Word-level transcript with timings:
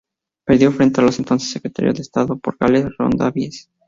Perdió 0.47 0.71
frente 0.71 0.99
al 0.99 1.13
entonces 1.15 1.51
Secretario 1.51 1.93
de 1.93 2.01
Estado 2.01 2.35
por 2.35 2.57
Gales, 2.57 2.87
Ron 2.97 3.11
Davies. 3.15 3.69